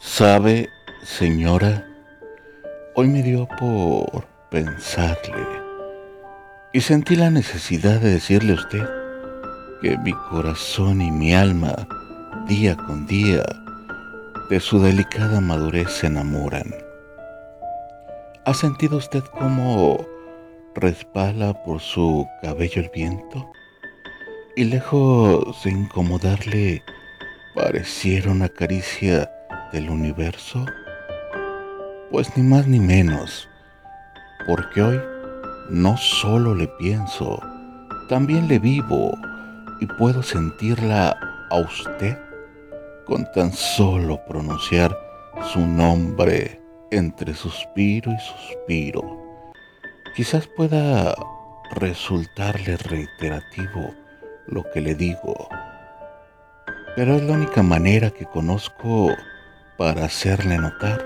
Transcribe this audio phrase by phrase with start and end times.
[0.00, 0.68] Sabe,
[1.02, 1.86] señora,
[2.94, 5.46] hoy me dio por pensarle
[6.72, 8.84] y sentí la necesidad de decirle a usted
[9.80, 11.88] que mi corazón y mi alma,
[12.46, 13.44] día con día,
[14.50, 16.74] de su delicada madurez se enamoran.
[18.44, 20.06] ¿Ha sentido usted cómo
[20.74, 23.50] resbala por su cabello el viento?
[24.56, 26.82] Y lejos de incomodarle,
[27.54, 29.30] pareciera una caricia
[29.74, 30.64] del universo?
[32.12, 33.48] Pues ni más ni menos,
[34.46, 35.00] porque hoy
[35.68, 37.42] no solo le pienso,
[38.08, 39.18] también le vivo
[39.80, 41.16] y puedo sentirla
[41.50, 42.16] a usted
[43.04, 44.96] con tan solo pronunciar
[45.52, 46.60] su nombre
[46.92, 49.02] entre suspiro y suspiro.
[50.14, 51.16] Quizás pueda
[51.72, 53.92] resultarle reiterativo
[54.46, 55.48] lo que le digo,
[56.94, 59.10] pero es la única manera que conozco
[59.76, 61.04] para hacerle notar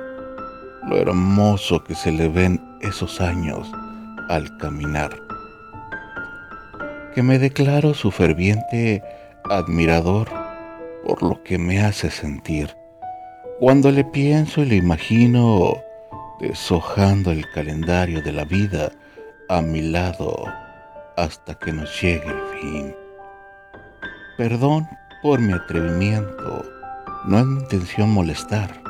[0.86, 3.70] lo hermoso que se le ven esos años
[4.28, 5.10] al caminar.
[7.14, 9.02] Que me declaro su ferviente
[9.44, 10.28] admirador
[11.04, 12.74] por lo que me hace sentir.
[13.58, 15.76] Cuando le pienso y le imagino
[16.40, 18.92] deshojando el calendario de la vida
[19.48, 20.44] a mi lado
[21.16, 22.94] hasta que nos llegue el fin.
[24.36, 24.86] Perdón
[25.22, 26.64] por mi atrevimiento,
[27.24, 28.82] no es mi intención molestar,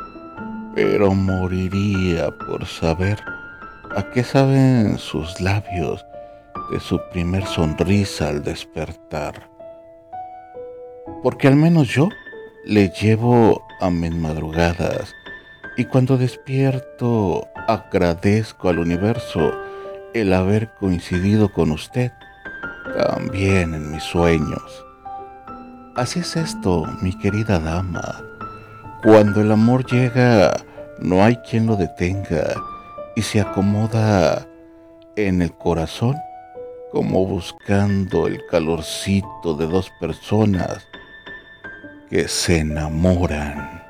[0.74, 3.18] pero moriría por saber
[3.96, 6.04] a qué saben sus labios
[6.70, 9.48] de su primer sonrisa al despertar
[11.22, 12.08] porque al menos yo
[12.64, 15.14] le llevo a mis madrugadas
[15.76, 19.52] y cuando despierto agradezco al universo
[20.14, 22.12] el haber coincidido con usted
[22.96, 24.87] también en mis sueños.
[25.98, 28.22] Así es esto, mi querida dama.
[29.02, 30.56] Cuando el amor llega,
[31.00, 32.54] no hay quien lo detenga
[33.16, 34.46] y se acomoda
[35.16, 36.14] en el corazón
[36.92, 40.86] como buscando el calorcito de dos personas
[42.08, 43.87] que se enamoran.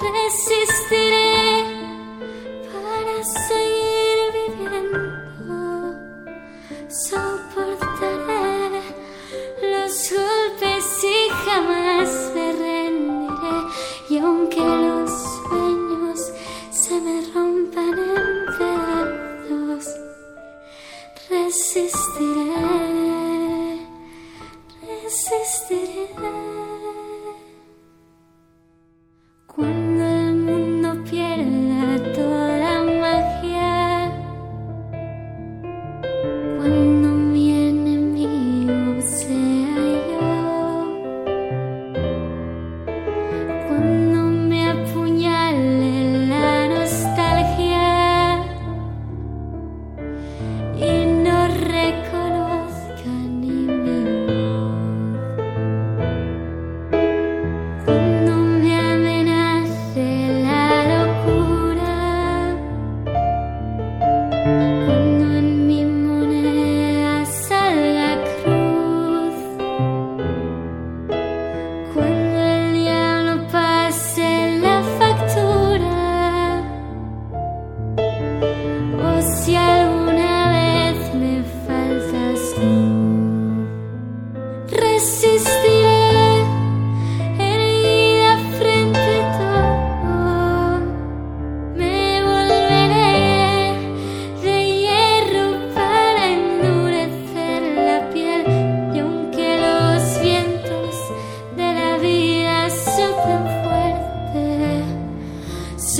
[0.00, 1.64] Resistiré
[2.72, 5.94] para seguir viviendo.
[6.88, 8.40] Soportaré
[9.62, 12.29] los golpes y jamás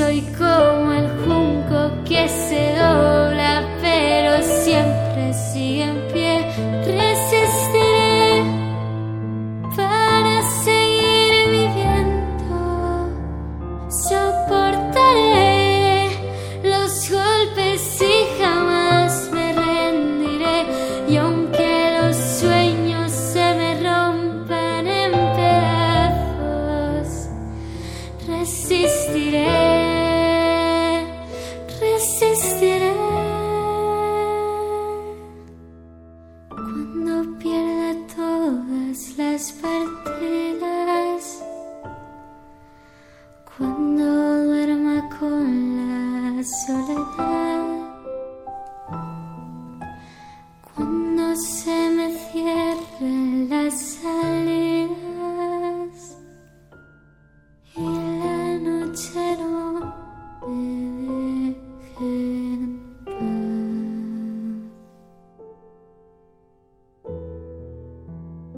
[0.01, 6.00] Soy como el junco que se dobla, pero siempre sigue.